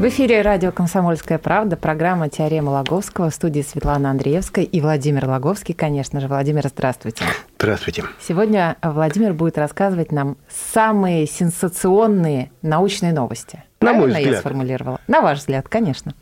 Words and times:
В 0.00 0.08
эфире 0.08 0.40
радио 0.40 0.72
«Комсомольская 0.72 1.36
правда», 1.36 1.76
программа 1.76 2.30
«Теорема 2.30 2.70
Логовского», 2.70 3.28
в 3.28 3.34
студии 3.34 3.60
Светлана 3.60 4.10
Андреевская 4.10 4.64
и 4.64 4.80
Владимир 4.80 5.26
Логовский, 5.26 5.74
конечно 5.74 6.20
же. 6.22 6.26
Владимир, 6.26 6.66
здравствуйте. 6.68 7.22
Здравствуйте. 7.58 8.04
Сегодня 8.18 8.78
Владимир 8.82 9.34
будет 9.34 9.58
рассказывать 9.58 10.10
нам 10.10 10.38
самые 10.48 11.26
сенсационные 11.26 12.50
научные 12.62 13.12
новости. 13.12 13.62
На 13.82 13.92
мой 13.92 14.04
Правильно 14.04 14.16
я 14.16 14.22
взгляд. 14.22 14.40
сформулировала? 14.40 15.00
На 15.06 15.20
ваш 15.20 15.40
взгляд, 15.40 15.68
конечно. 15.68 16.14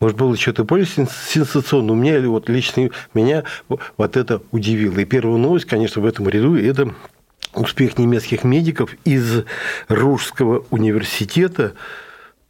Может, 0.00 0.16
было 0.16 0.36
что-то 0.36 0.64
более 0.64 0.86
сен- 0.86 1.06
сенсационное. 1.28 1.92
У 1.92 1.96
меня 1.96 2.20
вот 2.28 2.48
лично 2.48 2.90
меня 3.14 3.44
вот 3.68 4.16
это 4.16 4.42
удивило. 4.50 4.98
И 4.98 5.04
первая 5.04 5.36
новость, 5.38 5.66
конечно, 5.66 6.02
в 6.02 6.06
этом 6.06 6.28
ряду– 6.28 6.56
это 6.58 6.92
успех 7.54 7.98
немецких 7.98 8.42
медиков 8.42 8.92
из 9.04 9.44
Ружского 9.86 10.64
университета, 10.70 11.74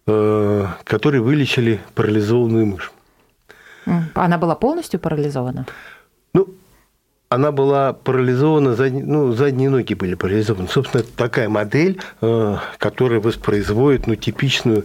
э, 0.07 0.67
которые 0.85 1.21
вылечили 1.21 1.81
парализованную 1.95 2.67
мышь. 2.67 2.93
Она 4.15 4.39
была 4.39 4.55
полностью 4.55 5.01
парализована? 5.01 5.67
Ну, 6.35 6.55
она 7.29 7.51
была 7.51 7.93
парализована, 7.93 8.75
задние, 8.75 9.05
ну, 9.05 9.33
задние 9.33 9.71
ноги 9.71 9.95
были 9.95 10.15
парализованы. 10.15 10.69
Собственно, 10.69 11.01
это 11.01 11.13
такая 11.17 11.49
модель, 11.49 12.01
э, 12.21 12.57
которая 12.79 13.21
воспроизводит 13.21 14.07
ну, 14.07 14.15
типичную 14.15 14.85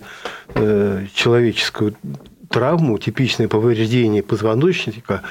э, 0.55 1.05
человеческую 1.13 1.95
травму, 2.49 2.97
типичное 2.97 3.47
повреждение 3.47 4.23
позвоночника, 4.23 5.21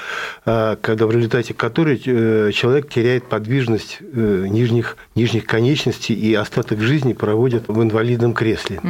э, 0.45 0.77
когда 0.81 1.07
в 1.07 1.11
результате 1.11 1.55
которой 1.55 2.01
э, 2.05 2.51
человек 2.53 2.89
теряет 2.89 3.25
подвижность 3.29 3.99
э, 4.01 4.47
нижних, 4.49 4.97
нижних 5.15 5.45
конечностей 5.47 6.15
и 6.15 6.35
остаток 6.35 6.81
жизни 6.81 7.13
проводит 7.13 7.69
в 7.69 7.83
инвалидном 7.83 8.35
кресле. 8.35 8.81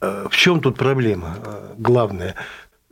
Э, 0.00 0.26
В 0.30 0.36
чем 0.36 0.60
тут 0.60 0.76
проблема 0.76 1.36
главная? 1.78 2.34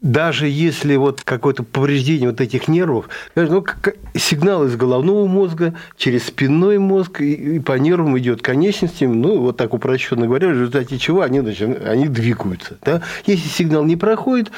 Даже 0.03 0.49
если 0.49 0.97
вот 0.97 1.23
какое-то 1.23 1.63
повреждение 1.63 2.29
вот 2.29 2.41
этих 2.41 2.67
нервов, 2.67 3.09
ну, 3.37 3.63
как- 3.63 3.95
сигнал 4.15 4.67
из 4.67 4.75
головного 4.77 5.27
мозга 5.27 5.75
через 5.97 6.25
спинной 6.27 6.79
мозг 6.79 7.21
и, 7.21 7.33
и 7.33 7.61
по 7.61 7.79
нервам 7.79 8.19
идет 8.19 8.43
конечностям, 8.43 9.21
ну, 9.23 9.39
вот 9.39 9.57
так 9.57 9.73
упрощенно 9.73 10.27
говоря, 10.27 10.49
в 10.49 10.53
результате 10.53 10.99
чего 10.99 11.23
они, 11.23 11.41
значит, 11.41 11.87
они 11.87 12.09
двигаются. 12.09 12.79
Да? 12.83 13.03
Если 13.27 13.49
сигнал 13.49 13.85
не 13.85 13.97
проходит, 13.97 14.51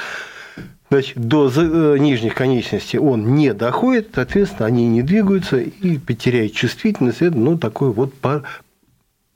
значит, 0.89 1.15
до 1.17 1.51
э, 1.55 1.97
нижних 1.99 2.33
конечностей 2.33 2.97
он 2.97 3.35
не 3.35 3.53
доходит, 3.53 4.09
соответственно, 4.15 4.65
они 4.65 4.87
не 4.87 5.03
двигаются 5.03 5.57
и 5.57 5.99
потеряют 5.99 6.53
чувствительность, 6.53 7.21
это, 7.21 7.37
ну, 7.37 7.55
такой 7.57 7.91
вот 7.91 8.15
пар- 8.15 8.43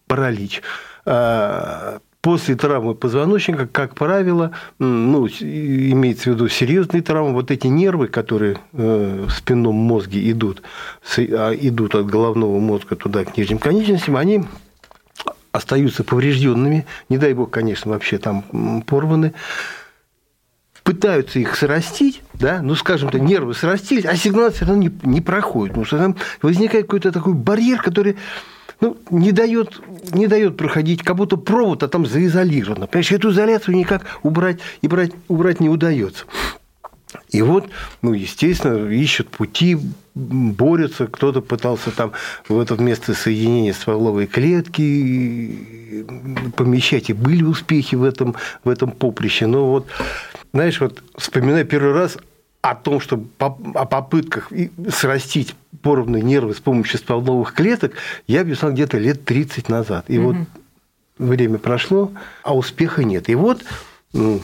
паралич. 0.08 0.64
После 2.22 2.56
травмы 2.56 2.96
позвоночника, 2.96 3.66
как 3.66 3.96
правило, 3.96 4.52
ну, 4.78 5.26
имеется 5.28 6.24
в 6.24 6.34
виду 6.34 6.50
серьезные 6.50 7.02
травмы, 7.02 7.32
вот 7.32 7.50
эти 7.50 7.68
нервы, 7.68 8.08
которые 8.08 8.58
э, 8.74 9.26
в 9.26 9.32
спинном 9.32 9.76
мозге 9.76 10.30
идут, 10.30 10.62
а, 11.18 11.54
идут 11.54 11.96
от 11.96 12.08
головного 12.08 12.60
мозга 12.60 12.98
туда 12.98 13.24
к 13.24 13.38
нижним 13.38 13.58
конечностям, 13.58 14.18
они 14.18 14.44
остаются 15.54 16.04
поврежденными, 16.04 16.86
не 17.08 17.18
дай 17.18 17.34
бог, 17.34 17.52
конечно, 17.52 17.92
вообще 17.92 18.18
там 18.18 18.84
порваны, 18.86 19.34
пытаются 20.84 21.40
их 21.40 21.56
срастить, 21.56 22.22
да, 22.34 22.62
ну, 22.62 22.76
скажем 22.76 23.12
так, 23.12 23.22
нервы 23.22 23.54
срастились, 23.54 24.06
а 24.06 24.18
сигнал 24.18 24.52
все 24.52 24.66
равно 24.66 24.84
не, 24.84 24.92
не 25.04 25.22
проходит, 25.22 25.74
потому 25.74 25.86
что 25.86 25.98
там 25.98 26.18
возникает 26.42 26.86
какой-то 26.86 27.14
такой 27.14 27.34
барьер, 27.34 27.82
который 27.82 28.18
ну, 28.82 28.98
не 29.10 29.32
дает, 29.32 29.82
не 30.14 30.28
дает 30.28 30.58
проходить, 30.58 31.04
как 31.04 31.16
будто 31.16 31.38
провод, 31.38 31.84
а 31.84 31.88
там 31.88 32.06
заизолировано. 32.06 32.88
Понимаешь, 32.88 33.12
эту 33.12 33.32
изоляцию 33.32 33.76
никак 33.76 34.06
убрать, 34.24 34.60
и 34.82 34.88
брать, 34.88 35.12
убрать 35.28 35.60
не 35.60 35.70
удается. 35.70 36.26
И 37.30 37.42
вот, 37.42 37.70
ну, 38.02 38.14
естественно, 38.14 38.88
ищут 38.88 39.30
пути, 39.30 39.78
борются. 40.14 41.08
Кто-то 41.08 41.42
пытался 41.42 41.92
там 41.92 42.12
в 42.48 42.60
это 42.60 42.76
место 42.76 43.14
соединения 43.14 43.74
стволовой 43.74 44.28
клетки 44.28 45.58
помещать. 46.56 47.10
И 47.10 47.14
были 47.14 47.44
успехи 47.44 47.96
в 47.96 48.04
этом, 48.04 48.36
в 48.64 48.70
этом 48.70 48.92
поприще. 48.92 49.48
Но 49.48 49.72
вот, 49.72 49.88
знаешь, 50.54 50.80
вот 50.80 51.04
вспоминая 51.18 51.64
первый 51.64 51.94
раз 51.94 52.18
о 52.62 52.76
том, 52.76 53.00
что 53.00 53.24
о 53.38 53.86
попытках 53.86 54.52
срастить 54.90 55.56
поровные 55.82 56.22
нервы 56.22 56.54
с 56.54 56.60
помощью 56.60 57.00
стволовых 57.00 57.54
клеток, 57.54 57.94
я 58.28 58.44
писал 58.44 58.72
где-то 58.72 58.98
лет 58.98 59.24
30 59.24 59.70
назад. 59.70 60.06
И 60.10 60.20
вот 60.20 60.36
время 61.18 61.58
прошло, 61.58 62.12
а 62.44 62.56
успеха 62.56 63.04
нет. 63.04 63.30
И 63.30 63.36
вот 63.36 63.64
м, 64.14 64.42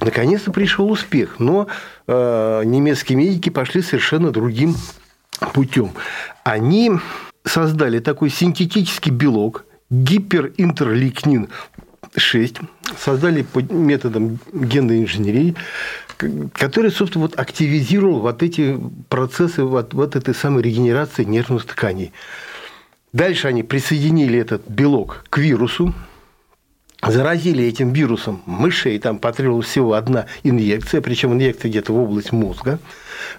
наконец-то 0.00 0.52
пришел 0.52 0.90
успех, 0.90 1.36
но 1.38 1.68
э, 2.06 2.62
немецкие 2.64 3.16
медики 3.16 3.48
пошли 3.48 3.82
совершенно 3.82 4.30
другим 4.30 4.74
путем. 5.54 5.92
Они 6.44 6.92
создали 7.44 7.98
такой 8.00 8.30
синтетический 8.30 9.12
белок, 9.12 9.64
гиперинтерлейкнин 9.90 11.48
6, 12.16 12.56
создали 12.98 13.42
по 13.42 13.60
методам 13.60 14.38
генной 14.52 15.02
инженерии, 15.02 15.54
который, 16.52 16.90
собственно, 16.90 17.26
вот 17.26 17.38
активизировал 17.38 18.20
вот 18.20 18.42
эти 18.42 18.78
процессы 19.08 19.62
вот, 19.62 19.94
вот 19.94 20.16
этой 20.16 20.34
самой 20.34 20.62
регенерации 20.62 21.24
нервных 21.24 21.64
тканей. 21.64 22.12
Дальше 23.12 23.48
они 23.48 23.62
присоединили 23.62 24.38
этот 24.38 24.68
белок 24.68 25.24
к 25.30 25.38
вирусу, 25.38 25.94
заразили 27.02 27.64
этим 27.64 27.92
вирусом 27.92 28.42
мышей, 28.46 28.98
там 28.98 29.18
потребовалась 29.18 29.66
всего 29.66 29.94
одна 29.94 30.26
инъекция, 30.42 31.00
причем 31.00 31.32
инъекция 31.32 31.70
где-то 31.70 31.92
в 31.92 31.98
область 31.98 32.32
мозга, 32.32 32.78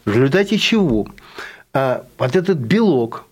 в 0.05 0.11
результате 0.11 0.57
чего 0.57 1.07
а, 1.73 2.05
вот 2.17 2.35
этот 2.35 2.57
белок 2.57 3.25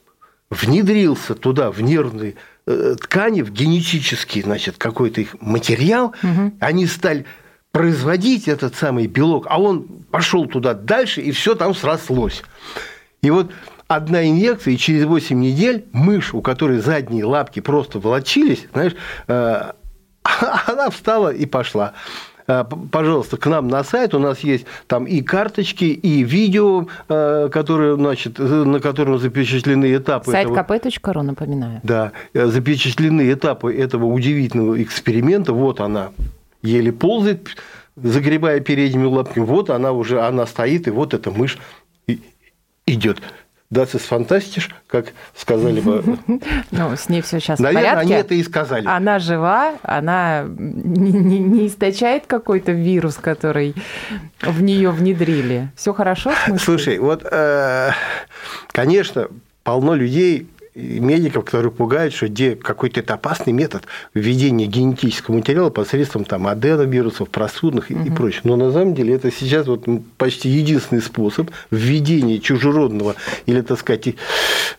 внедрился 0.50 1.34
туда, 1.36 1.72
в 1.72 1.82
нервные 1.82 2.36
э, 2.68 2.96
ткани, 3.02 3.42
в 3.42 3.52
генетический, 3.52 4.44
значит, 4.44 4.78
какой-то 4.78 5.22
их 5.22 5.36
материал, 5.42 6.14
они 6.60 6.86
стали 6.86 7.26
производить 7.72 8.48
этот 8.48 8.76
самый 8.76 9.08
белок, 9.08 9.46
а 9.50 9.62
он 9.62 9.84
пошел 10.12 10.46
туда 10.46 10.74
дальше, 10.74 11.22
и 11.22 11.32
все 11.32 11.56
там 11.56 11.76
срослось. 11.76 12.44
И 13.22 13.30
вот 13.30 13.52
одна 13.88 14.28
инъекция, 14.28 14.74
и 14.74 14.78
через 14.78 15.06
8 15.06 15.40
недель 15.40 15.86
мышь, 15.92 16.34
у 16.34 16.42
которой 16.42 16.80
задние 16.80 17.26
лапки 17.26 17.60
просто 17.60 18.00
волочились, 18.00 18.66
знаешь, 18.74 18.96
э, 19.28 19.72
она 20.68 20.90
встала 20.90 21.30
и 21.30 21.46
пошла. 21.46 21.94
Э, 22.48 22.64
Пожалуйста, 22.92 23.38
к 23.38 23.46
нам 23.48 23.68
на 23.68 23.84
сайт. 23.84 24.14
У 24.14 24.20
нас 24.20 24.40
есть 24.40 24.66
там 24.88 25.06
и 25.06 25.22
карточки, 25.22 25.86
и 25.86 26.24
видео, 26.24 26.88
э, 27.10 27.50
которые, 27.52 27.96
значит, 27.96 28.40
э, 28.40 28.44
на 28.44 28.80
котором 28.80 29.20
запечатлены 29.20 29.94
этапы. 29.96 30.32
Сайт 30.32 30.48
этого- 30.50 30.58
kp.ru, 30.64 31.22
напоминаю. 31.24 31.82
да, 31.84 32.14
запечатлены 32.34 33.32
этапы 33.32 33.76
этого 33.76 34.06
удивительного 34.06 34.82
эксперимента. 34.82 35.52
Вот 35.54 35.82
она 35.82 36.12
еле 36.62 36.92
ползает, 36.92 37.50
загребая 37.96 38.60
передними 38.62 39.06
лапками. 39.06 39.44
Вот 39.44 39.70
она 39.70 39.92
уже, 39.92 40.22
она 40.22 40.46
стоит, 40.46 40.88
и 40.88 40.92
вот 40.92 41.14
эта 41.14 41.32
мышь 41.32 41.58
идет. 42.86 43.22
Das 43.70 43.94
ist 43.94 44.06
fantastisch, 44.06 44.70
как 44.88 45.08
сказали 45.36 45.82
бы. 45.82 46.02
Ну, 46.72 46.96
с 46.96 47.10
ней 47.10 47.22
все 47.22 47.40
сейчас 47.42 47.60
в 47.60 47.62
Наверное, 47.62 47.92
порядке. 47.96 48.14
они 48.14 48.22
это 48.22 48.34
и 48.36 48.44
сказали. 48.44 48.88
Она 48.88 49.20
жива, 49.20 49.74
она 49.84 50.46
не, 50.48 51.12
не- 51.12 51.40
не 51.40 51.68
источает 51.68 52.28
какой-то 52.28 52.72
вирус, 52.72 53.16
который 53.16 53.76
в 54.42 54.62
нее 54.62 54.90
внедрили. 54.92 55.70
Все 55.76 55.94
хорошо? 55.94 56.32
Слушай, 56.60 56.98
вот, 57.00 57.26
э, 57.30 57.92
конечно, 58.72 59.28
полно 59.64 59.96
людей, 59.96 60.48
медиков, 60.78 61.46
которые 61.46 61.72
пугают, 61.72 62.14
что 62.14 62.28
где 62.28 62.56
какой-то 62.56 63.00
это 63.00 63.16
опасный 63.16 63.52
метод 63.54 63.84
введения 64.14 64.68
генетического 64.68 65.36
материала 65.36 65.70
посредством 65.70 66.24
там, 66.24 66.48
аденовирусов, 66.48 67.30
простудных 67.30 67.90
и, 67.90 67.96
и 67.96 68.12
прочее. 68.12 68.42
Но 68.44 68.56
на 68.56 68.72
самом 68.72 68.94
деле 68.94 69.16
это 69.16 69.32
сейчас 69.32 69.68
вот 69.68 69.86
почти 70.18 70.50
единственный 70.50 71.02
способ 71.02 71.50
введения 71.72 72.40
чужеродного 72.40 73.16
или, 73.46 73.62
так 73.62 73.80
сказать, 73.80 74.16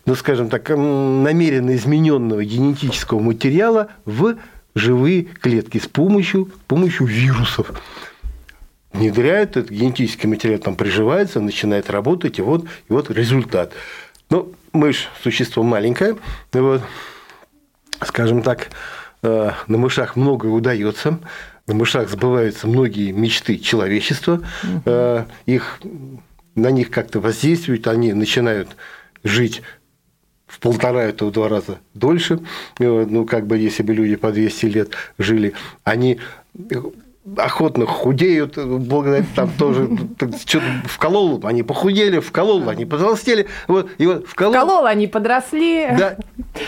ну, 0.05 0.15
скажем 0.15 0.49
так, 0.49 0.69
намеренно 0.69 1.75
измененного 1.75 2.43
генетического 2.45 3.19
материала 3.19 3.89
в 4.05 4.35
живые 4.75 5.23
клетки 5.23 5.79
с 5.79 5.87
помощью, 5.87 6.45
с 6.45 6.67
помощью 6.67 7.07
вирусов. 7.07 7.71
внедряют, 8.93 9.57
этот 9.57 9.71
генетический 9.71 10.29
материал 10.29 10.59
там 10.59 10.75
приживается, 10.75 11.41
начинает 11.41 11.89
работать, 11.89 12.39
и 12.39 12.41
вот, 12.41 12.63
и 12.63 12.93
вот 12.93 13.11
результат. 13.11 13.73
Ну, 14.29 14.53
мышь– 14.73 15.09
существо 15.23 15.63
маленькое, 15.63 16.17
вот, 16.53 16.81
скажем 18.01 18.41
так, 18.41 18.69
э, 19.21 19.51
на 19.67 19.77
мышах 19.77 20.15
многое 20.15 20.51
удается, 20.51 21.19
на 21.67 21.73
мышах 21.73 22.09
сбываются 22.09 22.67
многие 22.67 23.11
мечты 23.11 23.57
человечества, 23.57 24.41
угу. 24.63 25.25
их, 25.45 25.79
на 26.55 26.71
них 26.71 26.89
как-то 26.89 27.19
воздействуют, 27.19 27.87
они 27.87 28.13
начинают 28.13 28.75
жить 29.23 29.61
в 30.47 30.59
полтора, 30.59 31.03
это 31.03 31.25
в 31.25 31.31
два 31.31 31.47
раза 31.47 31.77
дольше. 31.93 32.39
Ну, 32.79 33.25
как 33.25 33.45
бы, 33.45 33.57
если 33.57 33.83
бы 33.83 33.93
люди 33.93 34.15
по 34.15 34.31
200 34.31 34.65
лет 34.65 34.91
жили, 35.19 35.53
они 35.83 36.19
охотно 37.37 37.85
худеют, 37.85 38.57
благодаря 38.57 39.25
там 39.35 39.49
тоже 39.57 39.89
что-то 40.45 40.65
вколол, 40.85 41.39
они 41.43 41.63
похудели, 41.63 42.19
вколол, 42.19 42.67
они 42.69 42.85
потолстели, 42.85 43.47
вот, 43.67 43.89
и 43.97 44.05
вот 44.05 44.27
вколол. 44.27 44.53
Вколол, 44.53 44.85
они 44.85 45.07
подросли, 45.07 45.87
да. 45.97 46.17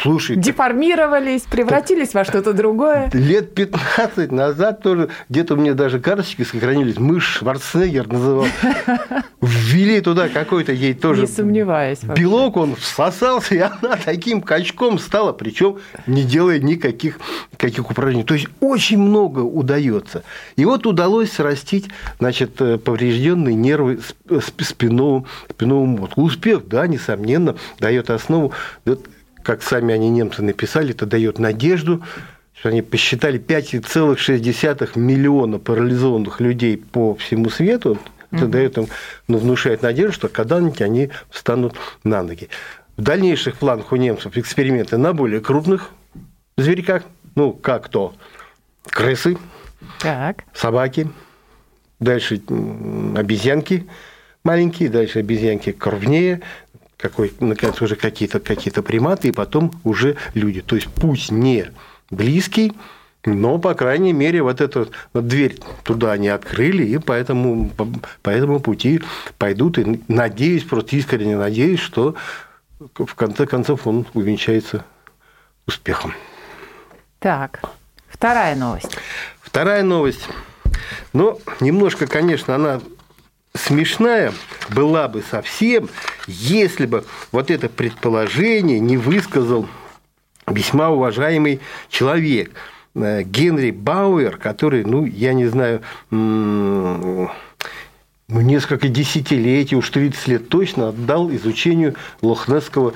Слушай, 0.01 0.35
деформировались, 0.35 1.43
превратились 1.43 2.13
во 2.13 2.23
что-то 2.23 2.53
другое. 2.53 3.09
Лет 3.13 3.53
15 3.53 4.31
назад 4.31 4.81
тоже, 4.81 5.09
где-то 5.29 5.55
у 5.55 5.57
меня 5.57 5.73
даже 5.73 5.99
карточки 5.99 6.43
сохранились, 6.43 6.97
мышь 6.97 7.37
Шварценеггер 7.37 8.07
называл, 8.07 8.45
ввели 9.41 10.01
туда 10.01 10.29
какой-то 10.29 10.71
ей 10.71 10.93
тоже 10.93 11.21
Не 11.21 11.27
сомневаюсь. 11.27 11.99
Вообще. 12.03 12.23
Белок, 12.23 12.57
он 12.57 12.75
всосался, 12.75 13.55
и 13.55 13.59
она 13.59 13.97
таким 14.03 14.41
качком 14.41 14.99
стала, 14.99 15.33
причем 15.33 15.77
не 16.07 16.23
делая 16.23 16.59
никаких 16.59 17.19
каких 17.57 17.89
упражнений. 17.89 18.23
То 18.23 18.33
есть 18.33 18.47
очень 18.59 18.97
много 18.97 19.39
удается. 19.39 20.23
И 20.56 20.65
вот 20.65 20.86
удалось 20.86 21.31
срастить 21.31 21.89
значит, 22.19 22.62
э, 22.62 22.77
поврежденные 22.77 23.56
нервы 23.56 24.00
спинного, 24.39 25.25
спинного 25.50 25.86
мозга. 25.86 26.13
Успех, 26.15 26.68
да, 26.68 26.88
несомненно, 26.88 27.56
дает 27.80 28.09
основу, 28.09 28.53
как 29.44 29.63
сами 29.63 29.94
они 29.94 30.09
немцы 30.09 30.42
написали, 30.42 30.92
это 30.92 31.06
дает 31.06 31.39
надежду, 31.39 32.03
что 32.53 32.69
они 32.69 32.81
посчитали 32.81 33.39
5,6 33.39 34.98
миллиона 34.98 35.57
парализованных 35.57 36.39
людей 36.39 36.77
по 36.77 37.15
всему 37.15 37.50
свету, 37.50 37.98
это 38.31 38.48
дает 38.48 38.77
им, 38.77 38.88
ну, 39.27 39.38
внушает 39.38 39.81
надежду, 39.81 40.13
что 40.13 40.30
когда-нибудь 40.30 40.81
они 40.81 41.09
встанут 41.30 41.75
на 42.03 42.24
ноги. 42.24 42.48
В 42.95 43.01
дальнейших 43.01 43.57
планах 43.57 43.92
у 43.92 43.95
немцев 43.98 44.38
эксперименты 44.38 44.98
на 44.98 45.13
более 45.13 45.42
крупных 45.42 45.89
зверьках, 46.57 47.03
ну, 47.36 47.51
как 47.51 47.89
то 47.89 48.13
крысы, 48.86 49.38
так. 50.01 50.44
собаки, 50.53 51.09
дальше 52.00 52.42
обезьянки 53.15 53.88
маленькие, 54.44 54.89
дальше 54.89 55.19
обезьянки 55.19 55.71
крупнее, 55.71 56.42
какой, 56.98 57.33
наконец, 57.39 57.81
уже 57.81 57.95
какие-то 57.95 58.39
какие 58.39 58.71
приматы, 58.74 59.30
и 59.30 59.31
потом 59.31 59.71
уже 59.83 60.18
люди. 60.33 60.62
То 60.62 60.75
есть 60.75 60.88
путь 60.88 61.31
не 61.31 61.71
близкий, 62.09 62.74
но, 63.25 63.59
по 63.59 63.74
крайней 63.74 64.13
мере, 64.13 64.42
вот 64.42 64.62
эту 64.62 64.89
вот 65.13 65.27
дверь 65.27 65.59
туда 65.83 66.12
они 66.13 66.27
открыли, 66.27 66.83
и 66.83 66.98
поэтому, 66.98 67.69
по 68.21 68.30
этому 68.30 68.59
пути 68.59 69.01
пойдут. 69.38 69.77
И 69.77 70.01
надеюсь, 70.07 70.63
просто 70.63 70.95
искренне 70.95 71.38
надеюсь, 71.38 71.80
что 71.80 72.15
в 72.80 73.15
конце 73.15 73.45
концов 73.45 73.86
он 73.86 74.07
увенчается 74.13 74.86
успехом. 75.68 76.13
Так, 77.19 77.62
вторая 78.07 78.56
новость. 78.56 78.98
Вторая 79.51 79.83
новость. 79.83 80.30
Ну, 81.12 81.38
немножко, 81.59 82.07
конечно, 82.07 82.56
она 82.56 82.80
смешная 83.53 84.31
была 84.69 85.09
бы 85.09 85.21
совсем, 85.30 85.89
если 86.25 86.86
бы 86.86 87.03
вот 87.33 87.51
это 87.51 87.68
предположение 87.68 88.80
не 88.80 88.95
высказал 88.95 89.68
весьма 90.48 90.89
уважаемый 90.89 91.59
человек 91.89 92.53
э, 92.95 93.24
Генри 93.24 93.71
Бауэр, 93.71 94.38
который, 94.38 94.86
ну, 94.86 95.03
я 95.03 95.33
не 95.33 95.48
знаю, 95.48 95.81
ну, 96.12 97.30
несколько 98.30 98.88
десятилетий, 98.88 99.75
уж 99.75 99.89
30 99.89 100.27
лет 100.30 100.48
точно 100.48 100.88
отдал 100.88 101.30
изучению 101.30 101.95
лохнесского 102.21 102.94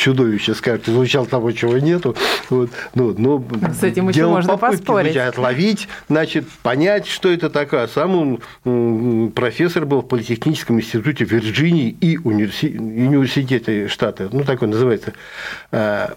чудовище, 0.00 0.54
скажет, 0.54 0.88
изучал 0.88 1.26
того, 1.26 1.52
чего 1.52 1.78
нету. 1.78 2.16
Вот, 2.48 2.70
ну, 2.94 3.14
но 3.16 3.44
С 3.78 3.82
этим 3.82 4.08
еще 4.08 4.26
можно 4.26 4.56
поспорить. 4.56 5.16
Отловить, 5.16 5.88
значит, 6.08 6.48
понять, 6.62 7.06
что 7.06 7.30
это 7.30 7.50
такое. 7.50 7.86
Сам 7.86 8.40
он 8.64 9.30
профессор 9.32 9.84
был 9.84 10.00
в 10.00 10.08
Политехническом 10.08 10.80
институте 10.80 11.24
Вирджинии 11.24 11.90
и 12.00 12.18
университете 12.18 13.88
штата, 13.88 14.28
ну, 14.32 14.44
такой 14.44 14.68
называется, 14.68 15.12
а, 15.70 16.16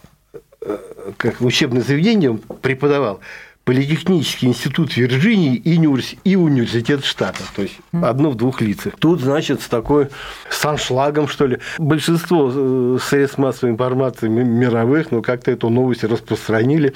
э, 0.61 0.77
как 1.17 1.41
учебное 1.41 1.81
заведение 1.81 2.31
он 2.31 2.37
преподавал. 2.37 3.19
Политехнический 3.65 4.49
институт 4.49 4.97
Вирджинии 4.97 5.55
и, 5.55 5.77
универс... 5.77 6.15
и 6.25 6.35
университет 6.35 7.05
штата. 7.05 7.43
То 7.55 7.61
есть 7.61 7.75
одно 7.93 8.31
в 8.31 8.35
двух 8.35 8.59
лицах. 8.59 8.93
Тут, 8.99 9.21
значит, 9.21 9.61
с 9.61 9.67
такой 9.67 10.09
с 10.49 10.65
аншлагом, 10.65 11.29
что 11.29 11.45
ли. 11.45 11.59
Большинство 11.77 12.51
э, 12.53 12.97
средств 13.01 13.37
массовой 13.37 13.71
информации 13.71 14.27
мировых, 14.27 15.11
ну, 15.11 15.21
как-то 15.21 15.51
эту 15.51 15.69
новость 15.69 16.03
распространили. 16.03 16.93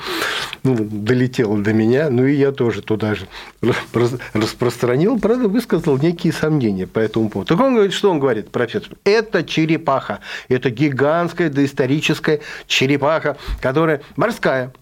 Ну, 0.64 0.76
долетело 0.78 1.58
до 1.58 1.72
меня. 1.72 2.10
Ну, 2.10 2.26
и 2.26 2.36
я 2.36 2.52
тоже 2.52 2.82
туда 2.82 3.16
же 3.16 3.28
распространил. 4.34 5.18
Правда, 5.20 5.48
высказал 5.48 5.98
некие 5.98 6.34
сомнения 6.34 6.86
по 6.86 7.00
этому 7.00 7.30
поводу. 7.30 7.48
Так 7.48 7.66
он 7.66 7.76
говорит, 7.76 7.94
что 7.94 8.12
он 8.12 8.20
говорит, 8.20 8.50
профессор? 8.52 8.90
Это 9.06 9.44
черепаха. 9.44 10.20
Это 10.50 10.70
гигантская 10.70 11.50
доисторическая 11.50 12.42
черепаха, 12.68 13.38
которая 13.62 14.02
морская, 14.18 14.74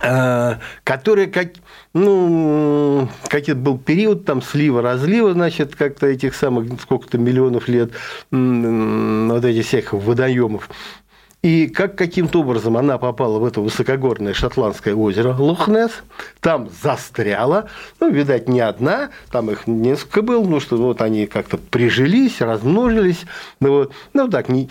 Э, 0.00 0.56
который 0.84 1.26
как, 1.26 1.48
ну, 1.92 3.08
какой-то 3.24 3.54
был 3.56 3.78
период 3.78 4.24
там 4.24 4.42
слива-разлива, 4.42 5.32
значит, 5.32 5.74
как-то 5.74 6.06
этих 6.06 6.34
самых 6.34 6.80
сколько-то 6.80 7.18
миллионов 7.18 7.68
лет 7.68 7.90
вот 8.30 9.44
этих 9.44 9.66
всех 9.66 9.92
водоемов. 9.92 10.68
И 11.42 11.68
как 11.68 11.96
каким-то 11.96 12.40
образом 12.40 12.76
она 12.76 12.98
попала 12.98 13.38
в 13.38 13.44
это 13.44 13.60
высокогорное 13.60 14.34
шотландское 14.34 14.94
озеро 14.94 15.34
Лохнес, 15.34 15.92
там 16.40 16.68
застряла, 16.82 17.68
ну, 18.00 18.10
видать, 18.10 18.48
не 18.48 18.60
одна, 18.60 19.10
там 19.30 19.48
их 19.50 19.68
несколько 19.68 20.22
было, 20.22 20.44
ну, 20.44 20.58
что 20.58 20.76
вот 20.76 21.00
они 21.00 21.26
как-то 21.26 21.56
прижились, 21.56 22.40
размножились, 22.40 23.24
ну, 23.60 23.70
вот, 23.70 23.92
ну, 24.14 24.28
так, 24.28 24.48
не, 24.48 24.68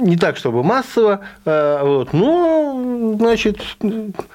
не 0.00 0.16
так, 0.16 0.36
чтобы 0.36 0.62
массово, 0.62 1.20
э, 1.44 1.80
вот, 1.82 2.12
но, 2.12 3.16
значит... 3.18 3.60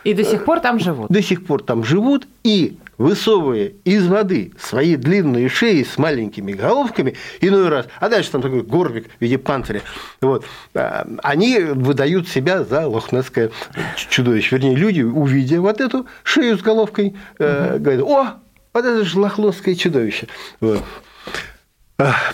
И 0.03 0.13
до 0.13 0.23
сих 0.23 0.45
пор 0.45 0.59
там 0.59 0.79
живут. 0.79 1.09
До 1.09 1.21
сих 1.21 1.45
пор 1.45 1.63
там 1.63 1.83
живут, 1.83 2.27
и 2.43 2.77
высовывая 2.97 3.71
из 3.83 4.07
воды 4.07 4.53
свои 4.59 4.95
длинные 4.95 5.49
шеи 5.49 5.83
с 5.83 5.97
маленькими 5.97 6.51
головками, 6.51 7.15
иной 7.39 7.69
раз, 7.69 7.87
а 7.99 8.09
дальше 8.09 8.31
там 8.31 8.41
такой 8.41 8.61
горбик 8.61 9.07
в 9.17 9.21
виде 9.21 9.37
панциря, 9.37 9.81
вот, 10.21 10.45
э, 10.73 11.03
они 11.23 11.59
выдают 11.59 12.27
себя 12.27 12.63
за 12.63 12.87
лохнесское 12.87 13.51
чудовище. 13.95 14.57
Вернее, 14.57 14.75
люди, 14.75 15.01
увидя 15.01 15.61
вот 15.61 15.81
эту 15.81 16.05
шею 16.23 16.57
с 16.57 16.61
головкой, 16.61 17.15
угу. 17.39 17.79
говорят, 17.79 18.01
о, 18.01 18.27
вот 18.73 18.85
это 18.85 19.03
же 19.03 19.19
лохнесское 19.19 19.75
чудовище. 19.75 20.27
Вот. 20.59 20.83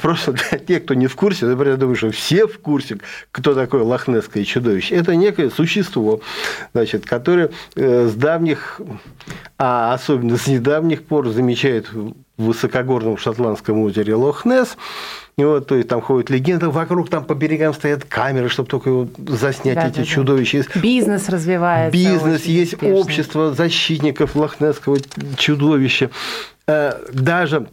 Просто 0.02 0.34
для 0.34 0.60
тех, 0.60 0.84
кто 0.84 0.94
не 0.94 1.08
в 1.08 1.16
курсе, 1.16 1.48
я 1.48 1.56
думаю, 1.76 1.96
что 1.96 2.12
все 2.12 2.48
в 2.48 2.60
курсе, 2.60 2.98
кто 3.32 3.54
такое 3.54 3.84
лохнесское 3.84 4.44
чудовище. 4.44 4.96
Это 4.96 5.16
некое 5.16 5.50
существо, 5.50 6.22
значит, 6.74 7.06
которое 7.06 7.52
э, 7.76 8.08
с 8.08 8.14
давних, 8.14 8.82
а 9.58 9.94
особенно 9.94 10.38
с 10.38 10.48
недавних 10.48 11.04
пор 11.04 11.30
замечает 11.30 11.92
в 11.92 12.14
высокогорном 12.38 13.18
шотландском 13.18 13.80
озере 13.80 14.16
Лохнес. 14.16 14.78
И 15.38 15.44
вот, 15.44 15.68
то 15.68 15.76
есть 15.76 15.88
там 15.88 16.02
ходят 16.02 16.30
легенды, 16.32 16.70
вокруг 16.70 17.10
там 17.10 17.24
по 17.24 17.36
берегам 17.36 17.74
стоят 17.74 18.06
камеры, 18.06 18.50
чтобы 18.50 18.70
только 18.70 18.90
его 18.90 19.08
заснять 19.18 19.76
да, 19.76 19.88
эти 19.88 19.98
да, 19.98 20.06
чудовища. 20.06 20.64
Да. 20.74 20.80
Бизнес 20.80 21.30
развивается. 21.30 21.96
Бизнес, 21.96 22.46
есть 22.46 22.74
успешно. 22.74 22.96
общество 22.96 23.54
защитников 23.54 24.36
лохнесского 24.36 24.98
чудовища. 25.38 26.10
Э, 26.68 26.94
даже 27.14 27.68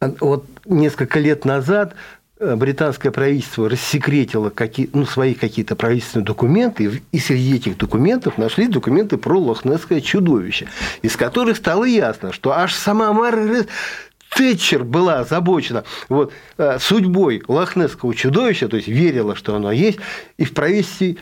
вот 0.00 0.46
несколько 0.64 1.18
лет 1.18 1.44
назад 1.44 1.94
э, 2.38 2.56
британское 2.56 3.12
правительство 3.12 3.68
рассекретило 3.68 4.50
какие, 4.50 4.88
ну, 4.92 5.04
свои 5.04 5.34
какие-то 5.34 5.76
правительственные 5.76 6.26
документы, 6.26 7.02
и 7.12 7.18
среди 7.18 7.56
этих 7.56 7.76
документов 7.76 8.38
нашли 8.38 8.66
документы 8.66 9.18
про 9.18 9.38
лохнесское 9.38 10.00
чудовище, 10.00 10.68
из 11.02 11.16
которых 11.16 11.56
стало 11.58 11.84
ясно, 11.84 12.32
что 12.32 12.52
аж 12.52 12.74
сама 12.74 13.12
Маргарет 13.12 13.68
Тэтчер 14.30 14.84
была 14.84 15.20
озабочена 15.20 15.84
вот, 16.08 16.32
э, 16.56 16.78
судьбой 16.78 17.42
лохнесского 17.46 18.14
чудовища, 18.14 18.68
то 18.68 18.76
есть 18.76 18.88
верила, 18.88 19.34
что 19.34 19.56
оно 19.56 19.72
есть, 19.72 19.98
и 20.38 20.44
в 20.44 20.54
правительстве 20.54 21.16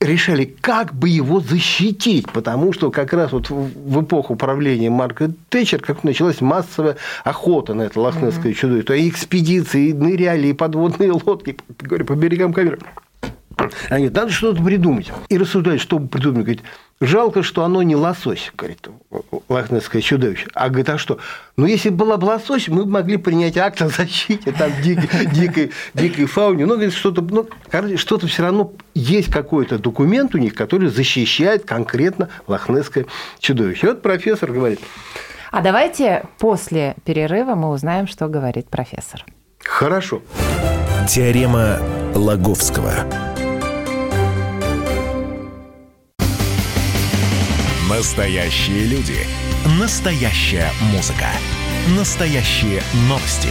решали, 0.00 0.44
как 0.60 0.94
бы 0.94 1.08
его 1.08 1.40
защитить, 1.40 2.30
потому 2.30 2.72
что 2.72 2.90
как 2.90 3.12
раз 3.12 3.32
вот 3.32 3.50
в 3.50 4.02
эпоху 4.02 4.34
правления 4.34 4.88
Марка 4.88 5.30
Тэтчер 5.50 5.80
как 5.80 6.04
началась 6.04 6.40
массовая 6.40 6.96
охота 7.22 7.74
на 7.74 7.82
это 7.82 8.00
лохнесское 8.00 8.52
mm-hmm. 8.52 8.56
чудовище. 8.56 8.86
То 8.86 9.08
экспедиции, 9.08 9.92
ныряли, 9.92 10.48
и 10.48 10.52
подводные 10.54 11.12
лодки, 11.12 11.56
говорю, 11.78 12.06
по 12.06 12.14
берегам 12.14 12.52
камеры. 12.52 12.78
Они 13.88 14.06
говорят, 14.06 14.14
надо 14.14 14.32
что-то 14.32 14.62
придумать. 14.62 15.10
И 15.28 15.38
рассуждают, 15.38 15.80
что 15.80 15.98
придумать. 15.98 16.44
Говорит, 16.44 16.62
жалко, 17.00 17.42
что 17.42 17.64
оно 17.64 17.82
не 17.82 17.96
лосось, 17.96 18.52
говорит, 18.56 18.88
лохнесское 19.48 20.02
чудовище. 20.02 20.48
А 20.54 20.68
говорит, 20.68 20.88
а 20.90 20.98
что? 20.98 21.18
Ну, 21.56 21.66
если 21.66 21.88
было 21.88 22.16
бы 22.16 22.26
лосось, 22.26 22.68
мы 22.68 22.84
бы 22.84 22.90
могли 22.90 23.16
принять 23.16 23.56
акт 23.56 23.80
о 23.82 23.88
защите 23.88 24.52
там, 24.52 24.70
дикой, 24.82 25.26
дикой, 25.26 25.72
дикой 25.94 26.26
фауне. 26.26 26.66
Ну, 26.66 26.74
говорит, 26.74 26.94
что-то, 26.94 27.22
ну, 27.22 27.48
что-то 27.96 28.26
все 28.26 28.42
равно 28.42 28.72
есть 28.94 29.30
какой-то 29.30 29.78
документ 29.78 30.34
у 30.34 30.38
них, 30.38 30.54
который 30.54 30.88
защищает 30.88 31.64
конкретно 31.64 32.28
лохнесское 32.46 33.06
чудовище. 33.38 33.86
И 33.86 33.90
вот 33.90 34.02
профессор 34.02 34.52
говорит. 34.52 34.80
А 35.50 35.62
давайте 35.62 36.24
после 36.38 36.94
перерыва 37.04 37.54
мы 37.54 37.70
узнаем, 37.70 38.06
что 38.06 38.28
говорит 38.28 38.68
профессор. 38.68 39.24
Хорошо. 39.58 40.22
Теорема 41.08 41.78
Лаговского. 42.14 43.29
Настоящие 47.90 48.84
люди. 48.84 49.26
Настоящая 49.80 50.70
музыка. 50.92 51.26
Настоящие 51.98 52.82
новости. 53.08 53.48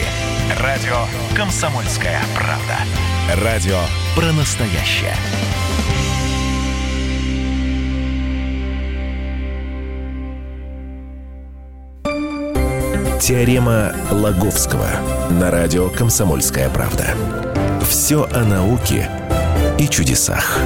Радио 0.62 0.96
«Комсомольская 1.36 2.22
правда». 2.34 3.43
Радио 3.43 3.77
про 4.15 4.31
настоящее. 4.31 5.13
Теорема 13.19 13.93
Лаговского 14.10 14.88
на 15.31 15.51
радио 15.51 15.89
«Комсомольская 15.89 16.69
правда». 16.69 17.13
Все 17.86 18.24
о 18.31 18.46
науке 18.46 19.12
и 19.77 19.89
чудесах. 19.89 20.58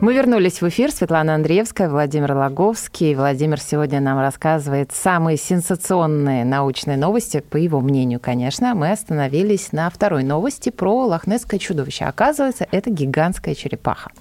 Мы 0.00 0.14
вернулись 0.14 0.62
в 0.62 0.68
эфир. 0.68 0.92
Светлана 0.92 1.34
Андреевская, 1.34 1.88
Владимир 1.88 2.32
Логовский. 2.32 3.16
Владимир 3.16 3.58
сегодня 3.60 4.00
нам 4.00 4.20
рассказывает 4.20 4.92
самые 4.92 5.36
сенсационные 5.36 6.44
научные 6.44 6.96
новости, 6.96 7.40
по 7.40 7.56
его 7.56 7.80
мнению, 7.80 8.20
конечно. 8.20 8.76
Мы 8.76 8.92
остановились 8.92 9.72
на 9.72 9.90
второй 9.90 10.22
новости 10.22 10.70
про 10.70 11.04
лохнесское 11.06 11.58
чудовище. 11.58 12.04
Оказывается, 12.04 12.68
это 12.70 12.90
гигантская 12.90 13.56
черепаха. 13.56 14.12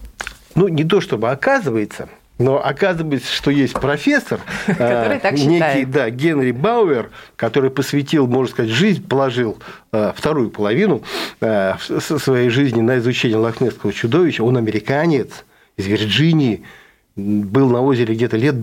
Ну, 0.55 0.67
не 0.67 0.83
то 0.83 0.99
чтобы 0.99 1.29
оказывается, 1.29 2.09
но 2.39 2.57
оказывается, 2.63 3.31
что 3.31 3.51
есть 3.51 3.73
профессор, 3.73 4.39
так 4.65 5.33
некий, 5.33 5.85
да, 5.85 6.09
Генри 6.09 6.53
Бауэр, 6.53 7.11
который 7.35 7.69
посвятил, 7.69 8.25
можно 8.25 8.51
сказать, 8.51 8.71
жизнь, 8.71 9.07
положил 9.07 9.59
э, 9.91 10.11
вторую 10.15 10.49
половину 10.49 11.03
э, 11.39 11.73
своей 11.77 12.49
жизни 12.49 12.81
на 12.81 12.97
изучение 12.97 13.37
лохнесского 13.37 13.93
чудовища. 13.93 14.43
Он 14.43 14.57
американец, 14.57 15.45
из 15.77 15.85
Вирджинии, 15.85 16.63
был 17.15 17.69
на 17.69 17.81
озере 17.81 18.13
где-то 18.13 18.37
лет 18.37 18.55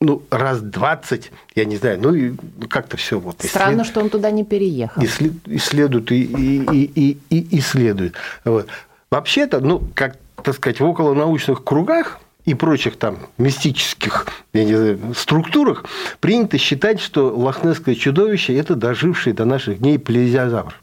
ну, 0.00 0.22
раз 0.30 0.60
20, 0.60 1.30
я 1.54 1.64
не 1.64 1.76
знаю, 1.76 2.00
ну 2.02 2.14
и 2.14 2.32
как-то 2.68 2.96
все 2.96 3.18
вот. 3.20 3.42
Странно, 3.42 3.82
исслед... 3.82 3.86
что 3.86 4.00
он 4.00 4.10
туда 4.10 4.30
не 4.30 4.44
переехал. 4.44 5.02
Исслед... 5.04 5.32
Исследует 5.46 6.10
и, 6.10 6.22
и, 6.22 6.90
и, 6.94 7.18
и 7.30 7.58
исследует. 7.58 8.14
Вот. 8.44 8.66
Вообще-то, 9.10 9.60
ну, 9.60 9.82
как 9.94 10.16
так 10.42 10.56
сказать, 10.56 10.80
в 10.80 10.84
околонаучных 10.84 11.62
кругах 11.62 12.18
и 12.44 12.54
прочих 12.54 12.96
там 12.96 13.18
мистических 13.38 14.26
я 14.52 14.64
не 14.64 14.74
знаю, 14.74 14.98
структурах 15.16 15.84
принято 16.20 16.58
считать, 16.58 17.00
что 17.00 17.28
лохнесское 17.28 17.94
чудовище– 17.94 18.56
это 18.56 18.74
доживший 18.74 19.32
до 19.32 19.44
наших 19.44 19.78
дней 19.78 19.98
плезиозавр. 19.98 20.74